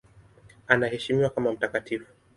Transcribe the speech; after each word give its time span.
Anaheshimiwa 0.67 1.29
kama 1.29 1.51
mtakatifu. 1.53 2.13